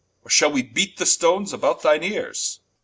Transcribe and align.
Or 0.25 0.31
shall 0.31 0.51
we 0.51 0.63
beat 0.63 0.97
the 0.97 1.05
Stones 1.05 1.53
about 1.53 1.83
thine 1.83 2.01
Eares? 2.01 2.59